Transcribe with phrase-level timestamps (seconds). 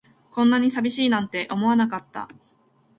[0.31, 2.27] こんなに寂しいなんて思わなかった